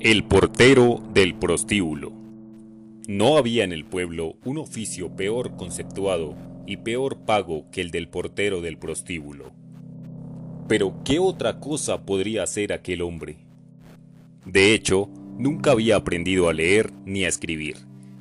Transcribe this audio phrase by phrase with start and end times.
[0.00, 2.12] El portero del prostíbulo.
[3.08, 6.36] No había en el pueblo un oficio peor conceptuado
[6.66, 9.52] y peor pago que el del portero del prostíbulo.
[10.68, 13.38] Pero ¿qué otra cosa podría hacer aquel hombre?
[14.44, 15.08] De hecho,
[15.38, 17.76] nunca había aprendido a leer ni a escribir.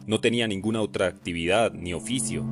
[0.07, 2.45] No tenía ninguna otra actividad ni oficio.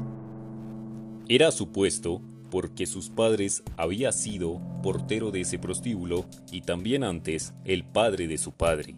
[1.27, 2.21] Era supuesto
[2.53, 8.37] porque sus padres había sido portero de ese prostíbulo y también antes el padre de
[8.37, 8.93] su padre.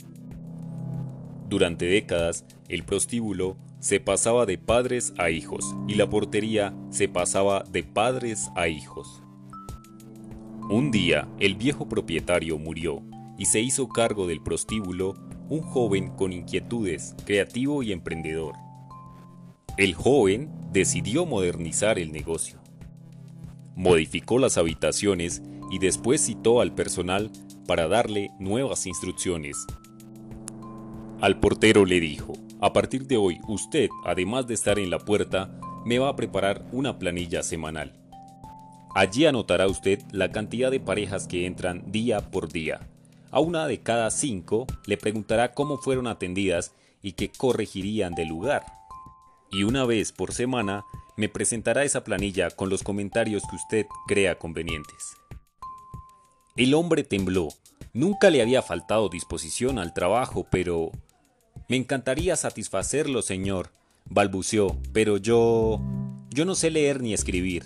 [1.48, 7.64] Durante décadas, el prostíbulo se pasaba de padres a hijos y la portería se pasaba
[7.72, 9.24] de padres a hijos.
[10.70, 13.04] Un día, el viejo propietario murió
[13.38, 15.14] y se hizo cargo del prostíbulo
[15.48, 18.56] un joven con inquietudes, creativo y emprendedor.
[19.78, 22.65] El joven decidió modernizar el negocio.
[23.76, 27.32] Modificó las habitaciones y después citó al personal
[27.68, 29.58] para darle nuevas instrucciones.
[31.22, 35.60] Al portero le dijo, a partir de hoy usted, además de estar en la puerta,
[35.86, 37.94] me va a preparar una planilla semanal.
[38.96, 42.88] Allí anotará usted la cantidad de parejas que entran día por día.
[43.30, 48.66] A una de cada cinco le preguntará cómo fueron atendidas y qué corregirían del lugar.
[49.52, 50.86] Y una vez por semana
[51.18, 55.16] me presentará esa planilla con los comentarios que usted crea convenientes.
[56.56, 57.50] El hombre tembló.
[57.94, 60.92] Nunca le había faltado disposición al trabajo, pero...
[61.68, 63.72] Me encantaría satisfacerlo, señor,
[64.06, 65.82] balbuceó, pero yo...
[66.30, 67.64] yo no sé leer ni escribir.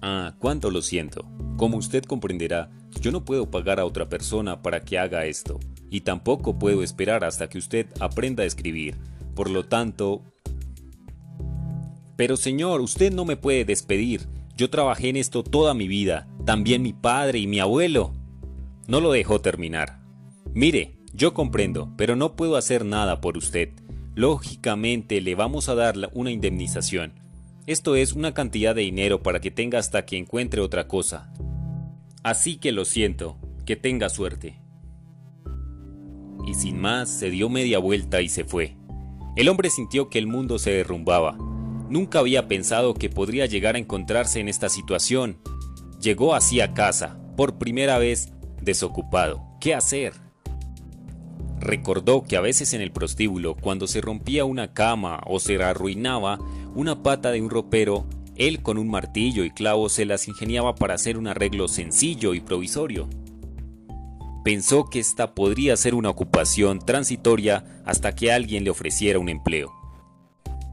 [0.00, 1.24] Ah, cuánto lo siento.
[1.56, 2.70] Como usted comprenderá,
[3.00, 7.24] yo no puedo pagar a otra persona para que haga esto, y tampoco puedo esperar
[7.24, 8.98] hasta que usted aprenda a escribir.
[9.34, 10.22] Por lo tanto...
[12.16, 14.28] Pero señor, usted no me puede despedir.
[14.56, 18.12] Yo trabajé en esto toda mi vida, también mi padre y mi abuelo.
[18.86, 20.00] No lo dejó terminar.
[20.54, 23.70] Mire, yo comprendo, pero no puedo hacer nada por usted.
[24.14, 27.14] Lógicamente le vamos a dar una indemnización,
[27.64, 31.32] esto es una cantidad de dinero para que tenga hasta que encuentre otra cosa.
[32.24, 34.60] Así que lo siento, que tenga suerte.
[36.44, 38.76] Y sin más, se dio media vuelta y se fue.
[39.36, 41.38] El hombre sintió que el mundo se derrumbaba.
[41.92, 45.36] Nunca había pensado que podría llegar a encontrarse en esta situación.
[46.00, 48.32] Llegó así a casa, por primera vez,
[48.62, 49.44] desocupado.
[49.60, 50.14] ¿Qué hacer?
[51.60, 56.38] Recordó que a veces en el prostíbulo, cuando se rompía una cama o se arruinaba
[56.74, 60.94] una pata de un ropero, él con un martillo y clavos se las ingeniaba para
[60.94, 63.10] hacer un arreglo sencillo y provisorio.
[64.44, 69.81] Pensó que esta podría ser una ocupación transitoria hasta que alguien le ofreciera un empleo.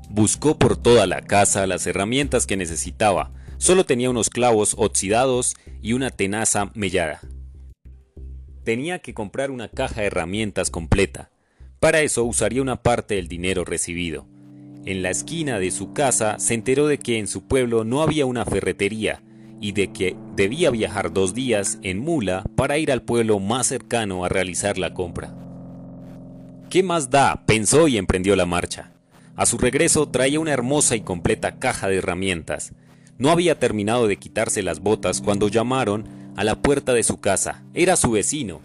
[0.10, 5.94] Buscó por toda la casa las herramientas que necesitaba, solo tenía unos clavos oxidados y
[5.94, 7.22] una tenaza mellada
[8.70, 11.32] tenía que comprar una caja de herramientas completa.
[11.80, 14.28] Para eso usaría una parte del dinero recibido.
[14.86, 18.28] En la esquina de su casa se enteró de que en su pueblo no había
[18.28, 19.24] una ferretería
[19.60, 24.24] y de que debía viajar dos días en mula para ir al pueblo más cercano
[24.24, 25.36] a realizar la compra.
[26.70, 27.44] ¿Qué más da?
[27.48, 28.92] pensó y emprendió la marcha.
[29.40, 32.74] A su regreso traía una hermosa y completa caja de herramientas.
[33.18, 37.64] No había terminado de quitarse las botas cuando llamaron a la puerta de su casa.
[37.74, 38.60] Era su vecino.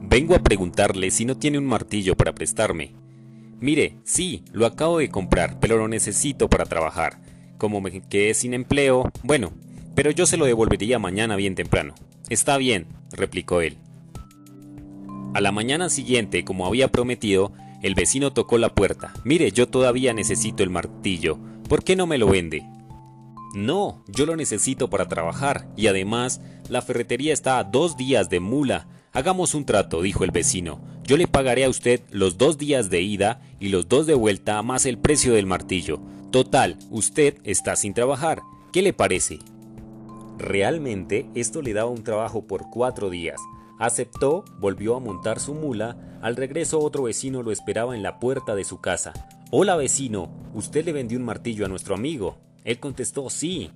[0.00, 2.94] Vengo a preguntarle si no tiene un martillo para prestarme.
[3.60, 7.20] Mire, sí, lo acabo de comprar, pero lo necesito para trabajar.
[7.58, 9.52] Como me quedé sin empleo, bueno,
[9.94, 11.94] pero yo se lo devolvería mañana bien temprano.
[12.30, 13.76] Está bien, replicó él.
[15.34, 17.52] A la mañana siguiente, como había prometido,
[17.84, 19.12] el vecino tocó la puerta.
[19.24, 21.38] Mire, yo todavía necesito el martillo.
[21.68, 22.66] ¿Por qué no me lo vende?
[23.54, 26.40] No, yo lo necesito para trabajar, y además,
[26.70, 28.88] la ferretería está a dos días de mula.
[29.12, 30.80] Hagamos un trato, dijo el vecino.
[31.04, 34.62] Yo le pagaré a usted los dos días de ida y los dos de vuelta
[34.62, 36.00] más el precio del martillo.
[36.30, 38.40] Total, usted está sin trabajar.
[38.72, 39.40] ¿Qué le parece?
[40.38, 43.38] Realmente esto le daba un trabajo por cuatro días.
[43.78, 48.54] Aceptó, volvió a montar su mula, al regreso otro vecino lo esperaba en la puerta
[48.54, 49.12] de su casa.
[49.50, 52.38] Hola vecino, usted le vendió un martillo a nuestro amigo.
[52.64, 53.70] Él contestó, sí,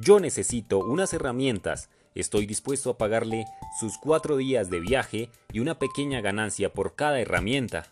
[0.00, 3.46] yo necesito unas herramientas, estoy dispuesto a pagarle
[3.78, 7.86] sus cuatro días de viaje y una pequeña ganancia por cada herramienta.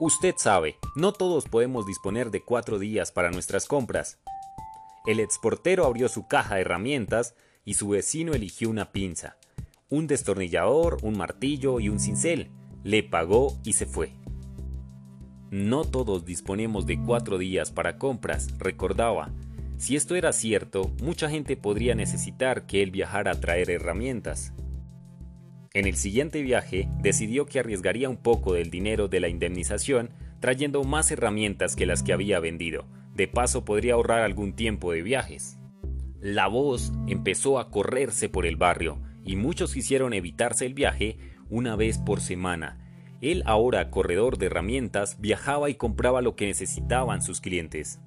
[0.00, 4.18] Usted sabe, no todos podemos disponer de cuatro días para nuestras compras.
[5.06, 7.34] El exportero abrió su caja de herramientas
[7.64, 9.36] y su vecino eligió una pinza,
[9.92, 12.48] un destornillador, un martillo y un cincel.
[12.82, 14.12] Le pagó y se fue.
[15.50, 19.34] No todos disponemos de cuatro días para compras, recordaba.
[19.76, 24.54] Si esto era cierto, mucha gente podría necesitar que él viajara a traer herramientas.
[25.74, 30.08] En el siguiente viaje, decidió que arriesgaría un poco del dinero de la indemnización
[30.40, 32.86] trayendo más herramientas que las que había vendido.
[33.14, 35.58] De paso podría ahorrar algún tiempo de viajes.
[36.18, 41.76] La voz empezó a correrse por el barrio y muchos quisieron evitarse el viaje una
[41.76, 42.78] vez por semana.
[43.20, 48.00] Él ahora, corredor de herramientas, viajaba y compraba lo que necesitaban sus clientes.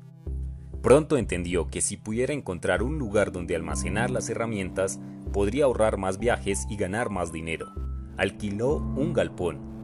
[0.81, 4.99] Pronto entendió que si pudiera encontrar un lugar donde almacenar las herramientas,
[5.31, 7.67] podría ahorrar más viajes y ganar más dinero.
[8.17, 9.75] Alquiló un galpón.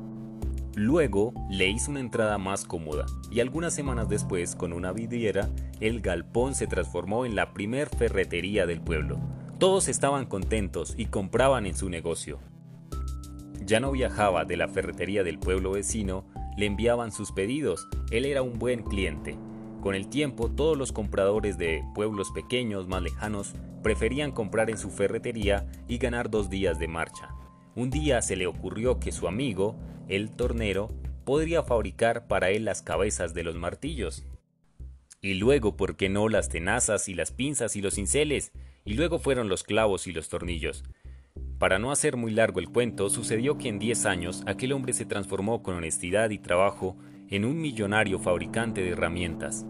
[0.76, 5.50] Luego le hizo una entrada más cómoda y algunas semanas después, con una vidriera,
[5.80, 9.20] el galpón se transformó en la primer ferretería del pueblo.
[9.62, 12.40] Todos estaban contentos y compraban en su negocio.
[13.64, 16.26] Ya no viajaba de la ferretería del pueblo vecino,
[16.58, 19.38] le enviaban sus pedidos, él era un buen cliente.
[19.80, 23.54] Con el tiempo, todos los compradores de pueblos pequeños más lejanos
[23.84, 27.30] preferían comprar en su ferretería y ganar dos días de marcha.
[27.76, 29.76] Un día se le ocurrió que su amigo,
[30.08, 30.90] el tornero,
[31.24, 34.26] podría fabricar para él las cabezas de los martillos.
[35.24, 38.52] Y luego, ¿por qué no las tenazas y las pinzas y los cinceles?
[38.86, 40.84] Y luego fueron los clavos y los tornillos.
[41.60, 45.06] Para no hacer muy largo el cuento, sucedió que en 10 años aquel hombre se
[45.06, 46.98] transformó con honestidad y trabajo
[47.30, 49.64] en un millonario fabricante de herramientas.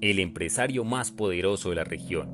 [0.00, 2.28] El empresario más poderoso de la región.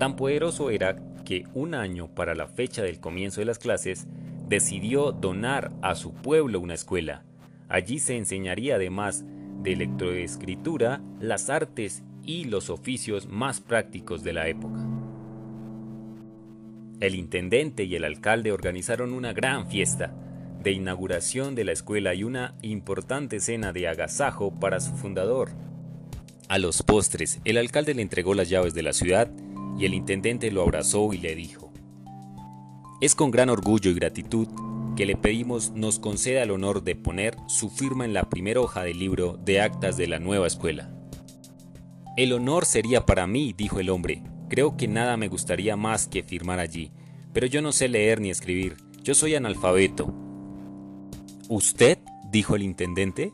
[0.00, 4.08] Tan poderoso era que un año para la fecha del comienzo de las clases,
[4.48, 7.22] decidió donar a su pueblo una escuela.
[7.68, 9.24] Allí se enseñaría además
[9.62, 14.80] de electroescritura, las artes y los oficios más prácticos de la época.
[17.00, 20.14] El intendente y el alcalde organizaron una gran fiesta,
[20.62, 25.50] de inauguración de la escuela y una importante cena de agasajo para su fundador.
[26.48, 29.30] A los postres, el alcalde le entregó las llaves de la ciudad
[29.78, 31.72] y el intendente lo abrazó y le dijo,
[33.00, 34.48] Es con gran orgullo y gratitud
[34.94, 38.82] que le pedimos nos conceda el honor de poner su firma en la primera hoja
[38.82, 40.90] del libro de actas de la nueva escuela.
[42.16, 44.22] El honor sería para mí, dijo el hombre.
[44.48, 46.92] Creo que nada me gustaría más que firmar allí,
[47.32, 48.76] pero yo no sé leer ni escribir.
[49.02, 50.14] Yo soy analfabeto.
[51.48, 51.98] ¿Usted?
[52.30, 53.32] dijo el intendente,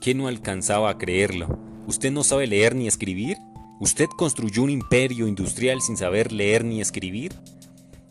[0.00, 1.58] que no alcanzaba a creerlo.
[1.86, 3.36] ¿Usted no sabe leer ni escribir?
[3.80, 7.32] ¿Usted construyó un imperio industrial sin saber leer ni escribir?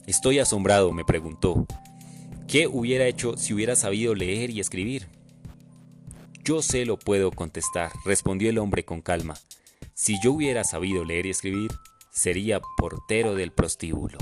[0.08, 1.66] Estoy asombrado, me preguntó.
[2.52, 5.08] ¿Qué hubiera hecho si hubiera sabido leer y escribir?
[6.44, 9.36] Yo sé lo puedo contestar, respondió el hombre con calma.
[9.94, 11.72] Si yo hubiera sabido leer y escribir,
[12.12, 14.18] sería portero del prostíbulo.